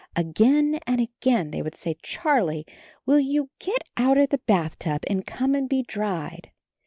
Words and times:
Again 0.15 0.79
and 0.87 0.99
again 0.99 1.51
they 1.51 1.61
would 1.61 1.75
say, 1.75 1.95
"Charlie, 2.01 2.65
will 3.05 3.19
you 3.19 3.51
get 3.59 3.83
out 3.97 4.17
of 4.17 4.29
the 4.29 4.39
bathtub 4.47 5.03
and 5.07 5.27
come 5.27 5.53
and 5.53 5.69
be 5.69 5.83
dried?" 5.83 6.49